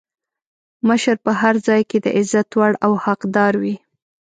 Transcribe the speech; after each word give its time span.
مشر 0.87 1.15
په 1.25 1.31
هر 1.41 1.55
ځای 1.67 1.81
کې 1.89 1.97
د 2.01 2.07
عزت 2.17 2.49
وړ 2.59 2.73
او 2.85 2.93
حقدار 3.05 3.53
وي. 3.61 3.75